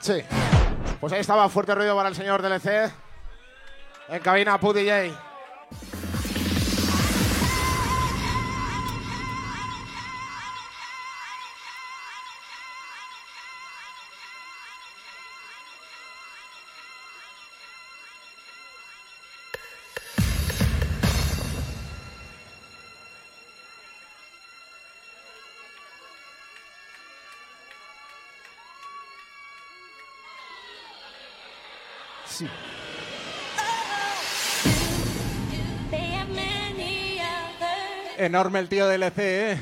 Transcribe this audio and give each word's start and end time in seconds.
Sí. 0.00 0.22
Pues 1.00 1.12
ahí 1.12 1.20
estaba, 1.20 1.48
fuerte 1.48 1.74
ruido 1.74 1.94
para 1.96 2.08
el 2.08 2.14
señor 2.14 2.42
DLC. 2.42 2.92
En 4.08 4.20
cabina, 4.20 4.58
PUDJ. 4.58 5.27
Enorme 38.28 38.58
el 38.58 38.68
tío 38.68 38.86
del 38.86 39.04
EC, 39.04 39.14
¿eh? 39.16 39.58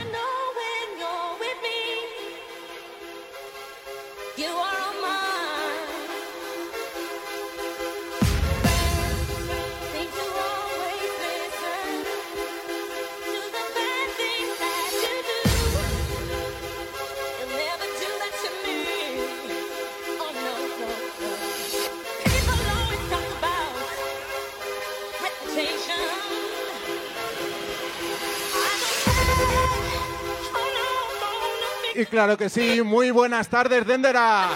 Claro 32.16 32.38
que 32.38 32.48
sí, 32.48 32.80
muy 32.80 33.10
buenas 33.10 33.46
tardes, 33.48 33.86
Dendera. 33.86 34.48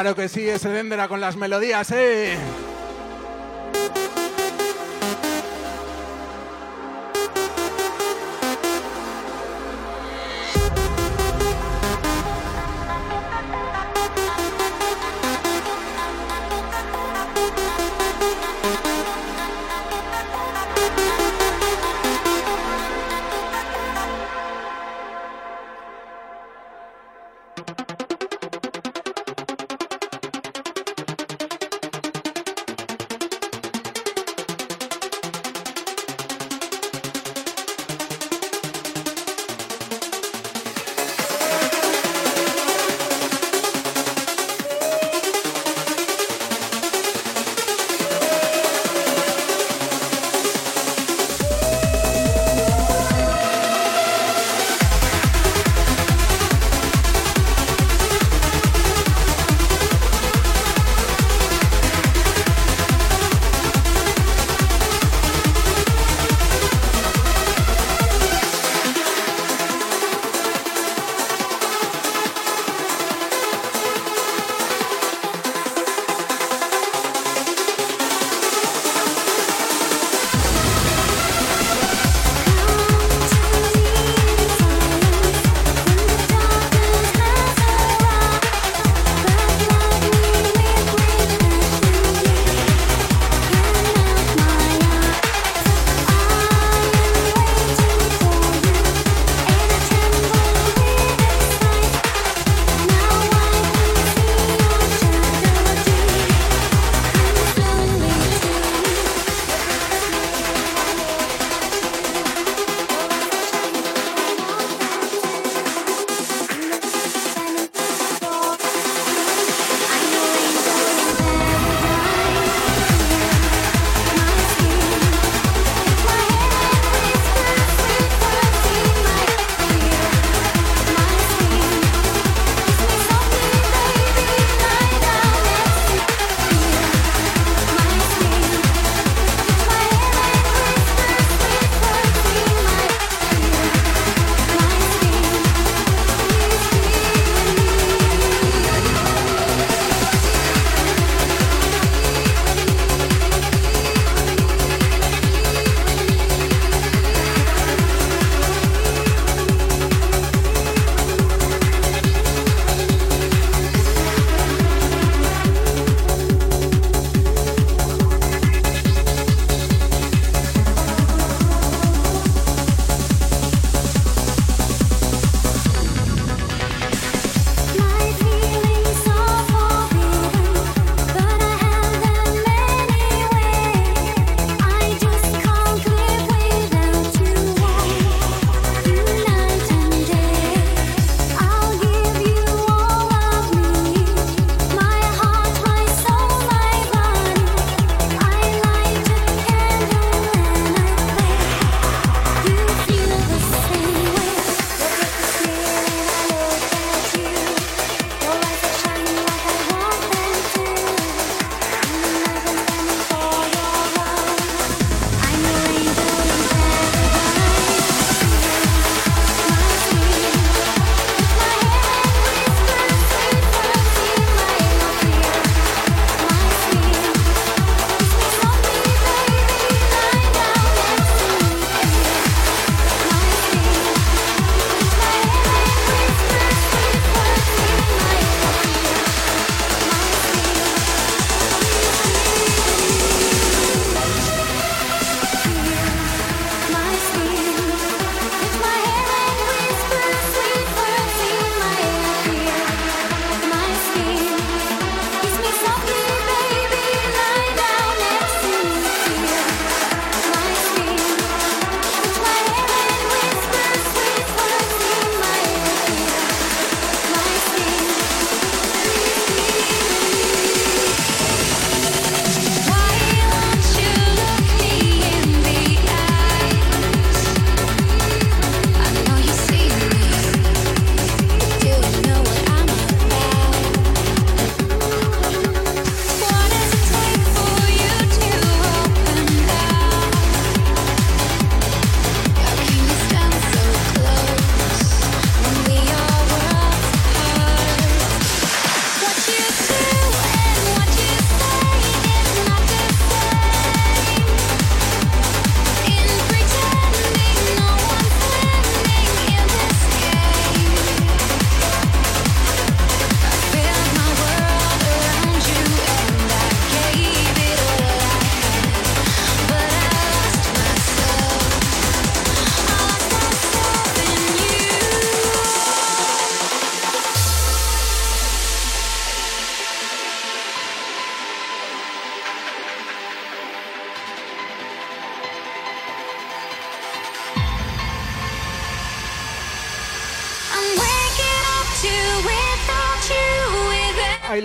Claro 0.00 0.14
que 0.14 0.28
sí, 0.28 0.48
ese 0.48 0.68
Dendera 0.68 1.08
con 1.08 1.20
las 1.20 1.36
melodías, 1.36 1.90
¿eh? 1.90 2.38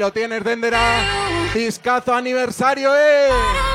Lo 0.04 0.12
tienes, 0.12 0.44
Dendera. 0.44 0.82
Discazo 1.54 2.14
aniversario, 2.14 2.94
eh. 2.94 3.73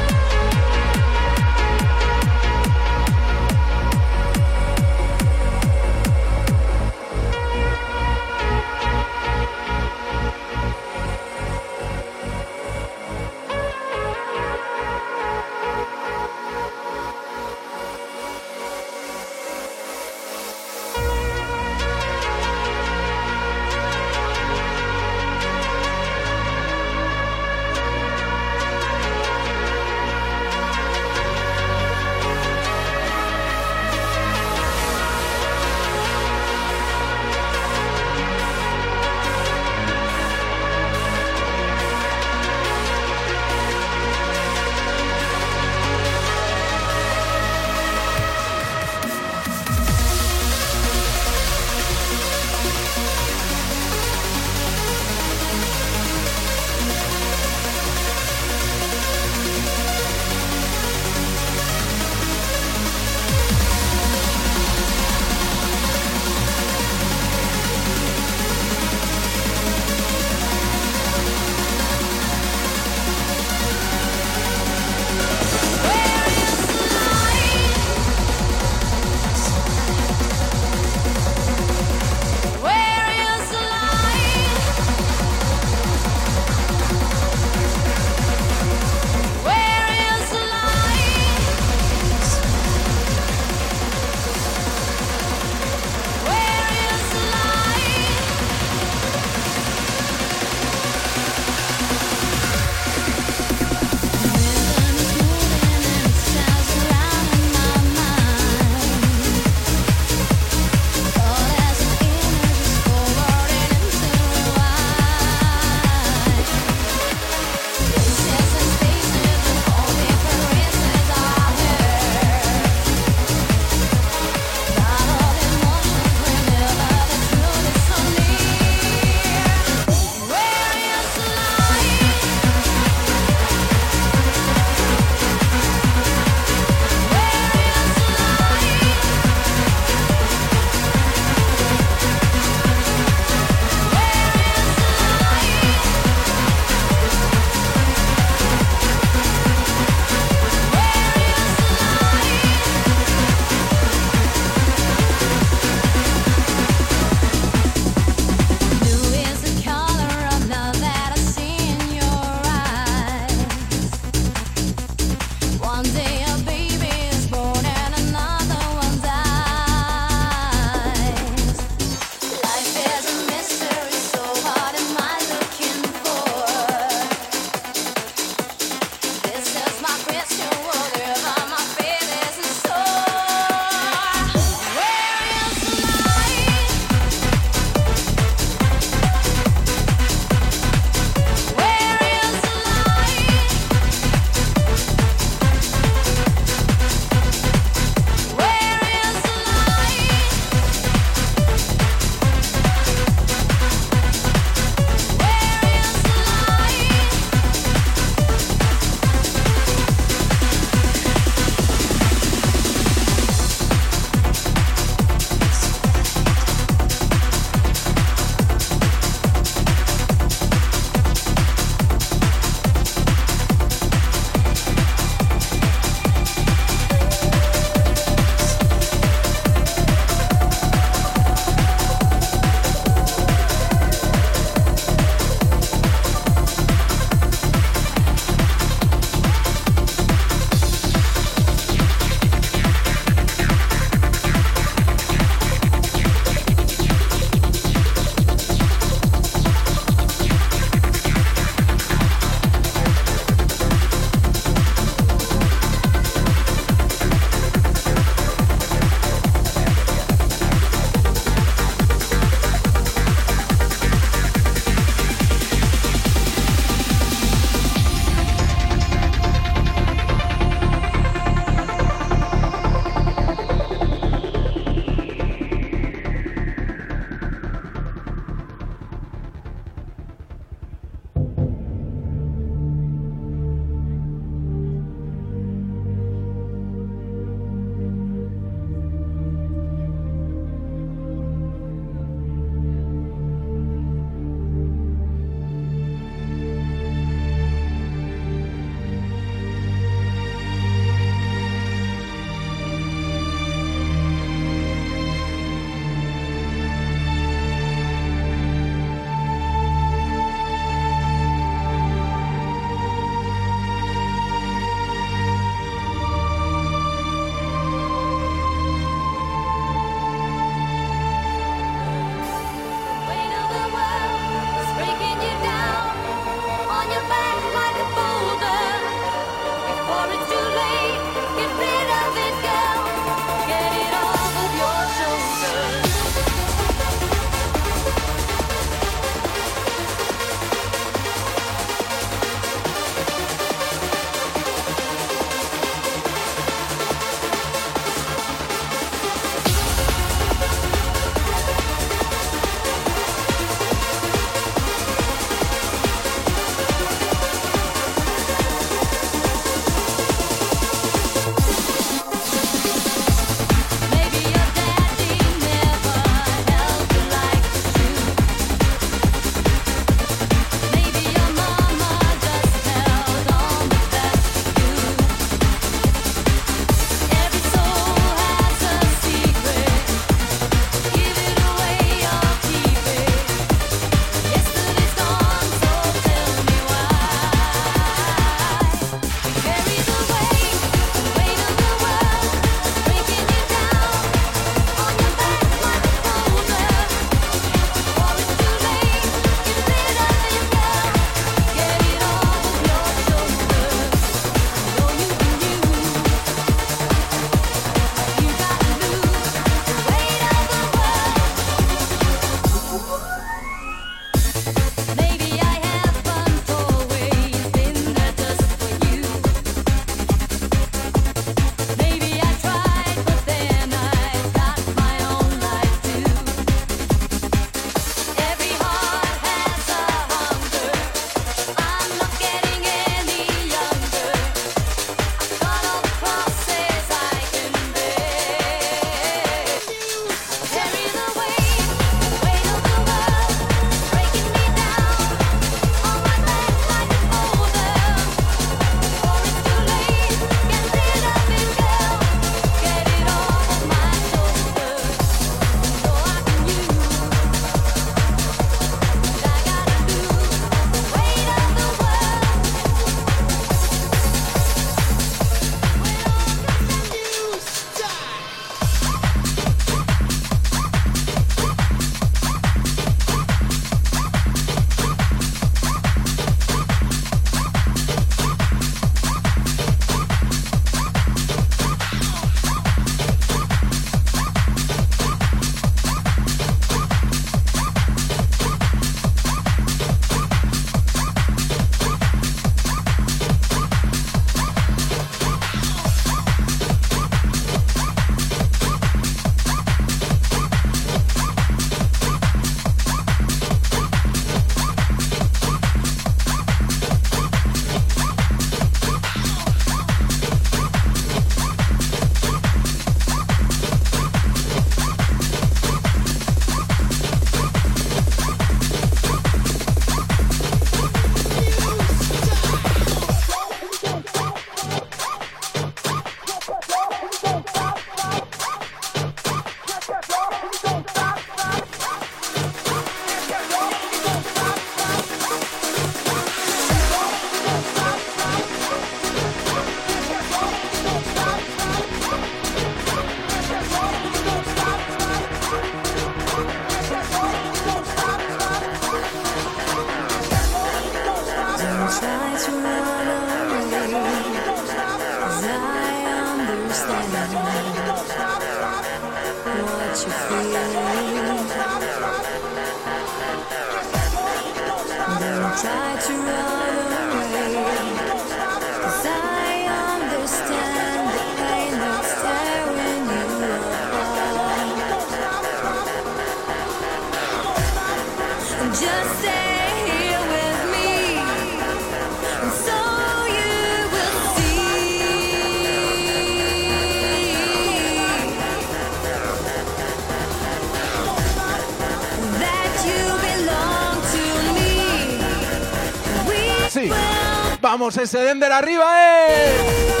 Vamos, 597.81 597.97
ese 597.97 598.19
Dender 598.19 598.51
arriba, 598.51 598.85
eh. 598.95 600.00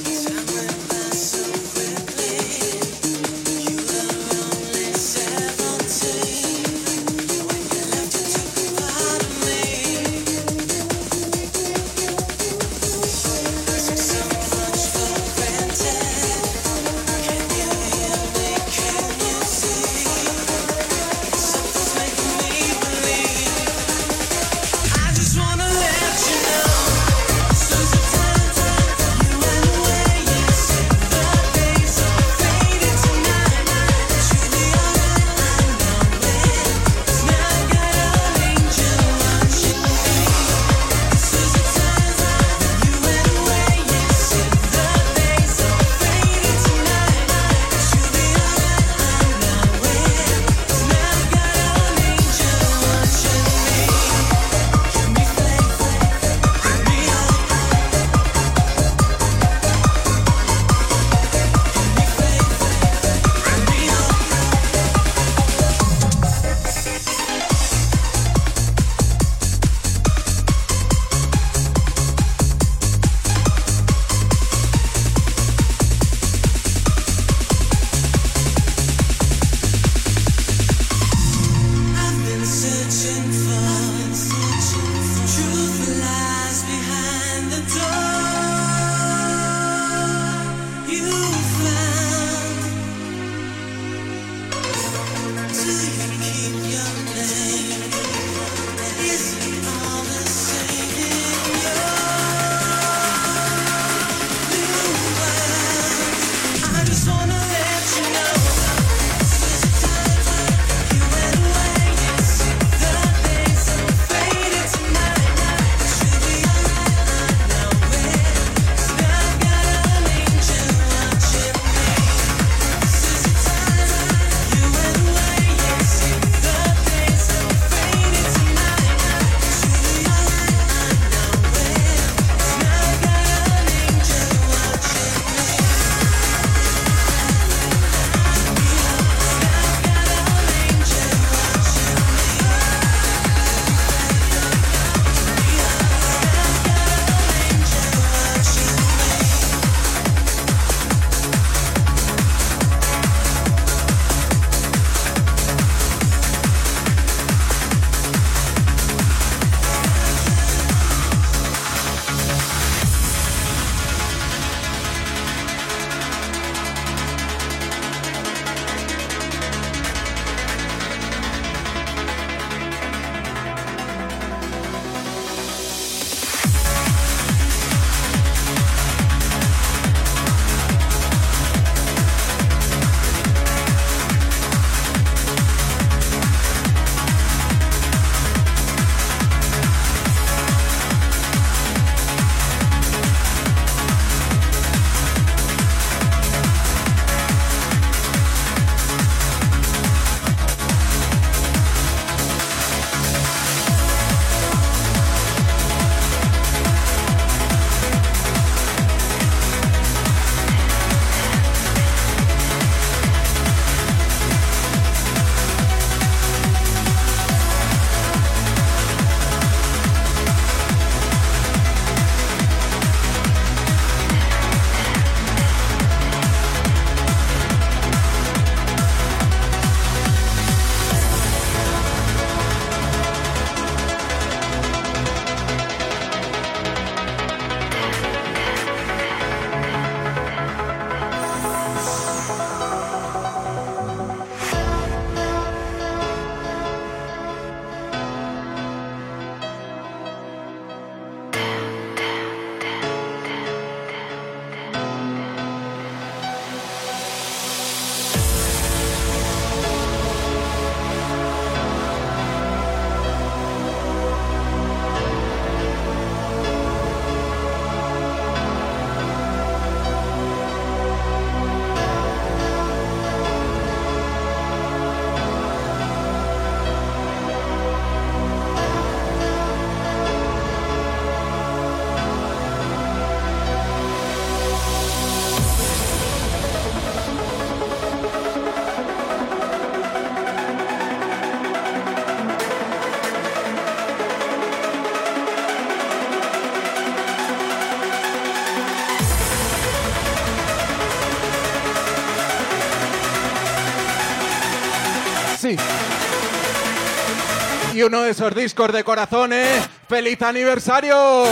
Y 307.81 307.83
uno 307.83 308.03
de 308.03 308.11
esos 308.11 308.35
discos 308.35 308.71
de 308.71 308.83
corazones. 308.83 309.67
¡Feliz 309.89 310.21
aniversario! 310.21 311.23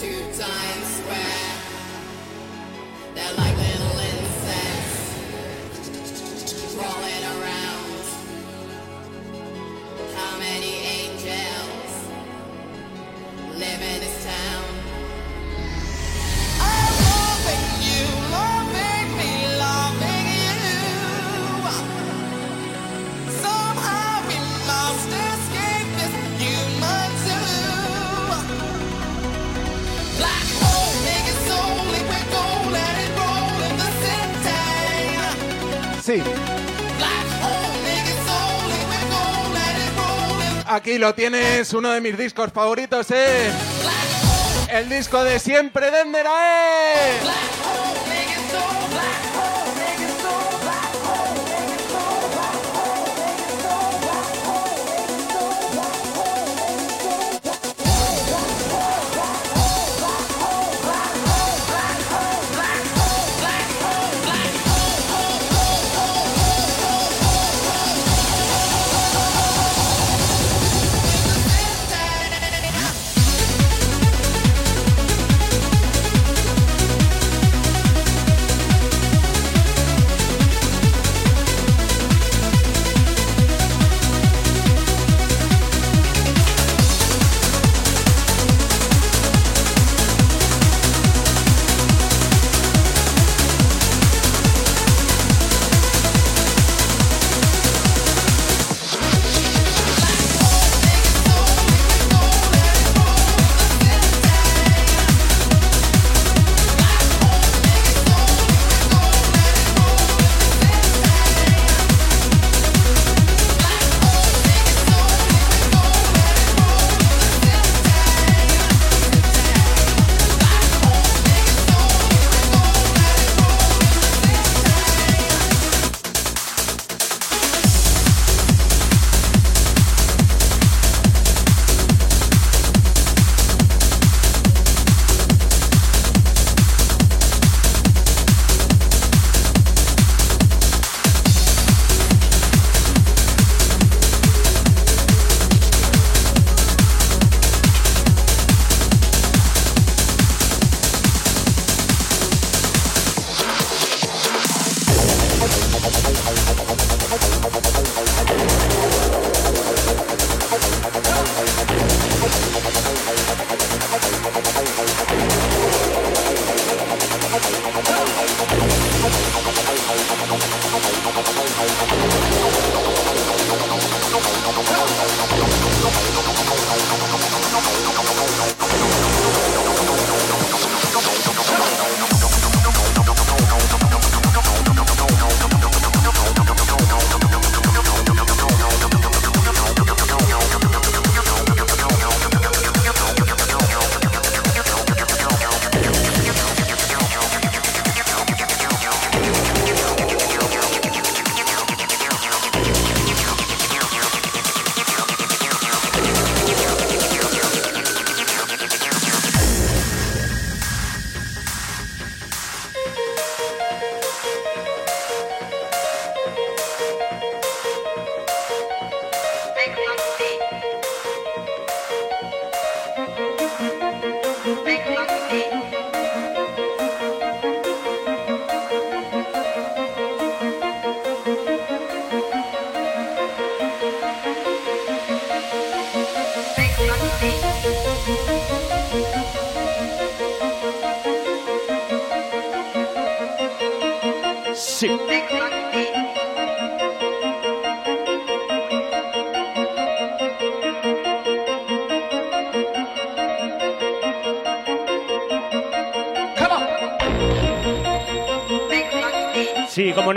to 0.00 0.06
Times 0.06 0.86
Square. 0.86 1.27
Aquí 40.88 40.96
lo 40.96 41.14
tienes, 41.14 41.74
uno 41.74 41.90
de 41.90 42.00
mis 42.00 42.16
discos 42.16 42.50
favoritos 42.50 43.10
es 43.10 43.52
el 44.70 44.88
disco 44.88 45.22
de 45.22 45.38
siempre 45.38 45.90
de 45.90 46.00
Enderae. 46.00 47.57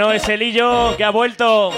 No, 0.02 0.12
es 0.12 0.28
el 0.30 0.41
Illo 0.41 0.97
que 0.97 1.04
ha 1.04 1.12
vuelto. 1.12 1.72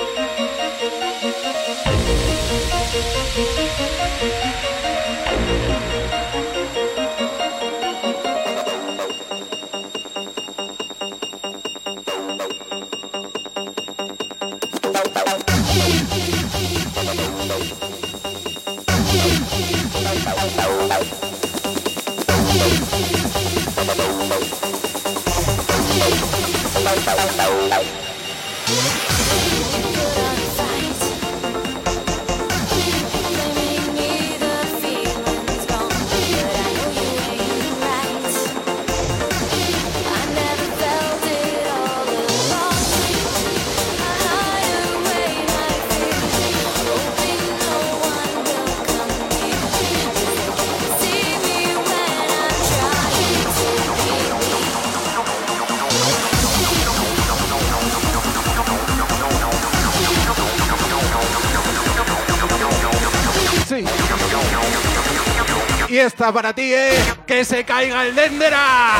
Para 66.31 66.53
ti 66.53 66.73
es 66.73 66.93
que 67.25 67.43
se 67.43 67.65
caiga 67.65 68.05
el 68.05 68.15
Dendera. 68.15 68.93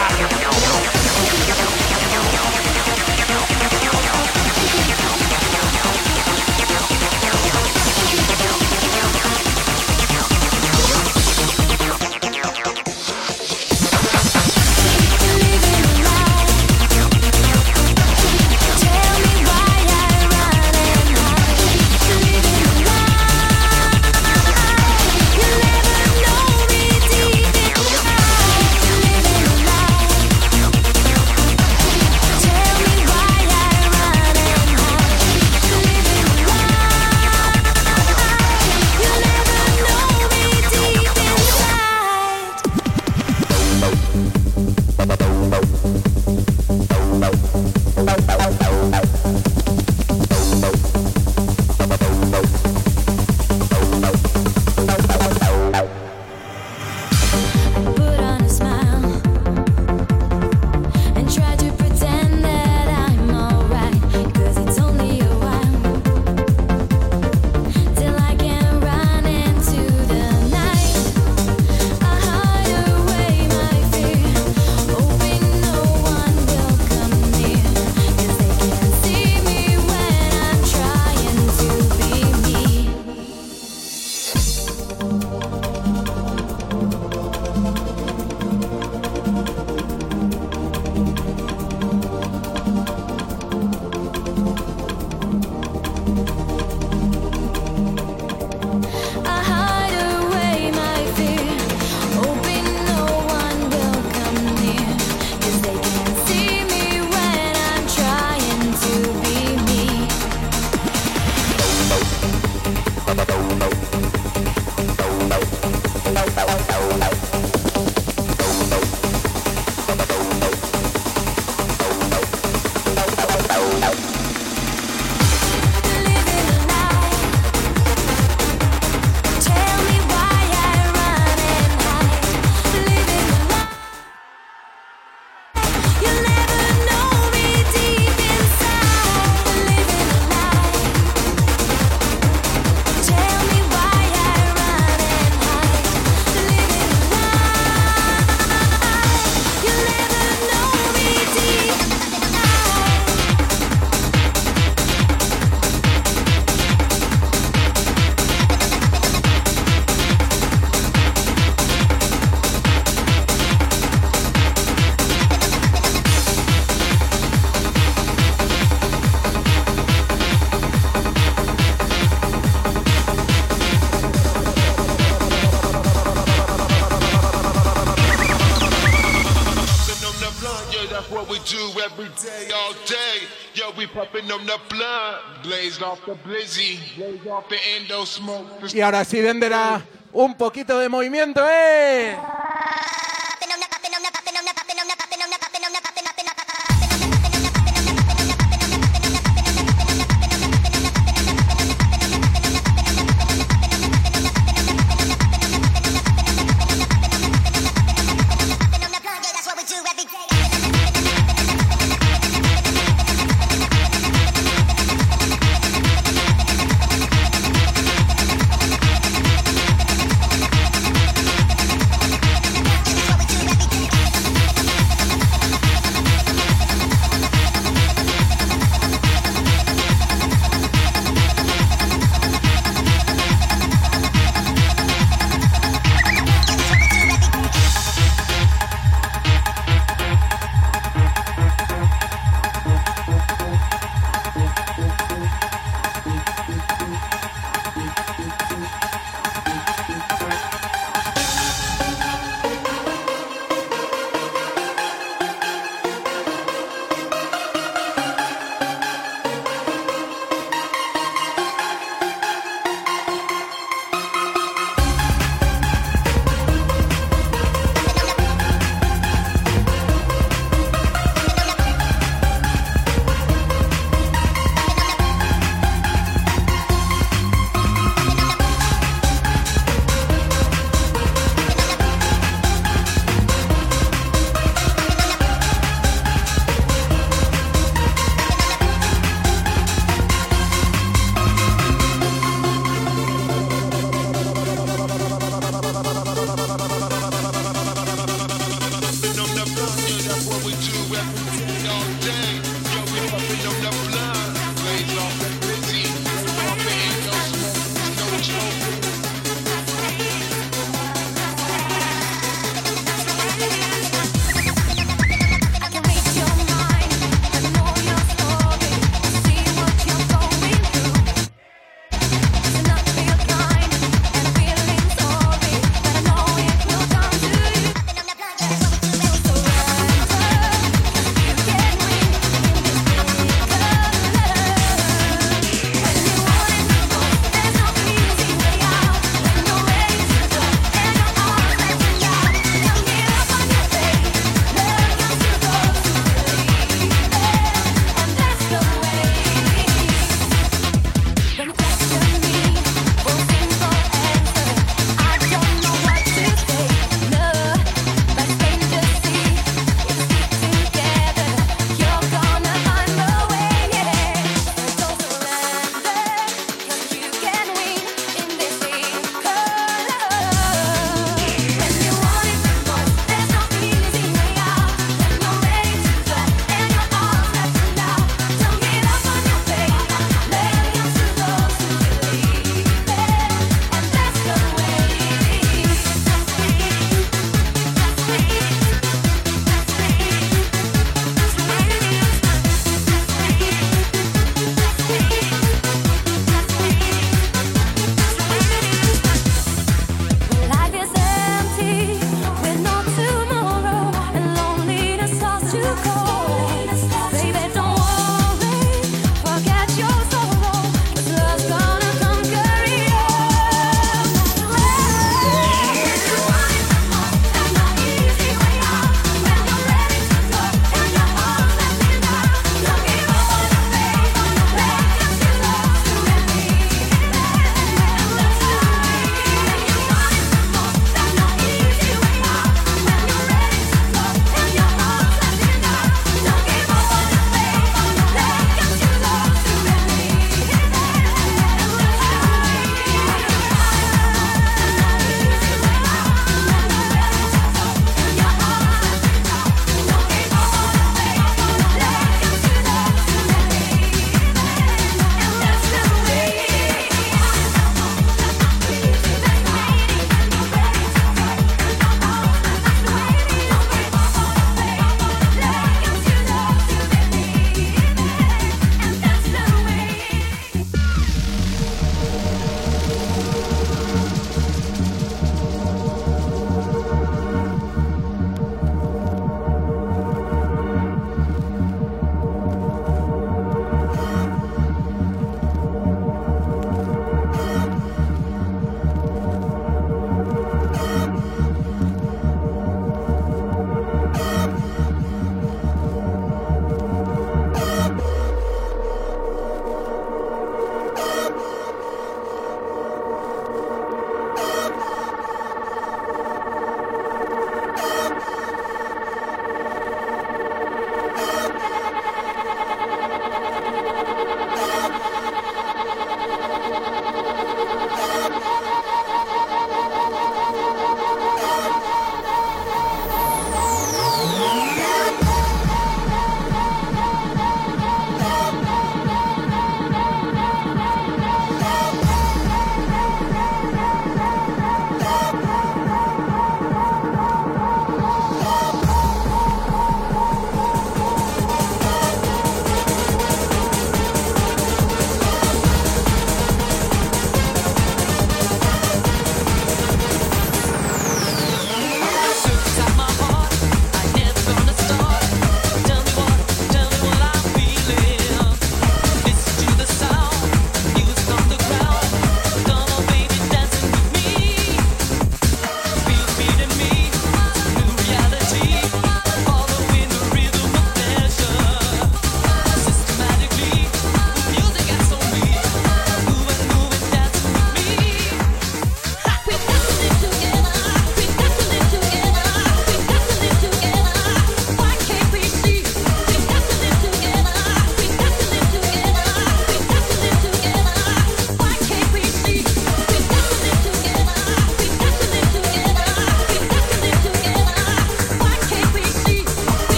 Y 188.74 188.82
ahora 188.82 189.03
sí, 189.05 189.20
Dendera, 189.20 189.82
un 190.11 190.36
poquito 190.36 190.80
de 190.80 190.89
movimiento, 190.89 191.41
¿eh? 191.49 192.16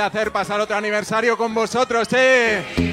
placer 0.00 0.32
pasar 0.32 0.58
otro 0.60 0.74
aniversario 0.76 1.36
con 1.36 1.52
vosotros, 1.52 2.08
¿eh? 2.12 2.89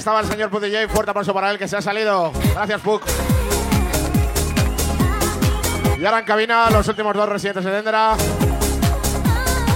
estaba 0.00 0.20
el 0.20 0.26
señor 0.26 0.48
Pudillay. 0.48 0.88
Fuerte 0.88 1.10
aplauso 1.10 1.34
para 1.34 1.50
él 1.50 1.58
que 1.58 1.68
se 1.68 1.76
ha 1.76 1.82
salido. 1.82 2.32
Gracias, 2.54 2.80
Puck. 2.80 3.02
Y 5.98 6.04
ahora 6.06 6.20
en 6.20 6.24
cabina, 6.24 6.70
los 6.70 6.88
últimos 6.88 7.14
dos 7.14 7.28
residentes 7.28 7.62
de 7.62 7.70
Dendera. 7.70 8.16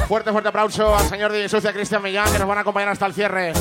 Fuerte, 0.08 0.32
fuerte 0.32 0.48
aplauso 0.48 0.96
al 0.96 1.06
señor 1.06 1.30
DJ 1.30 1.50
Sucia 1.50 1.72
Cristian 1.74 2.02
Millán 2.02 2.32
que 2.32 2.38
nos 2.38 2.48
van 2.48 2.58
a 2.58 2.60
acompañar 2.62 2.88
hasta 2.88 3.04
el 3.04 3.12
cierre. 3.12 3.52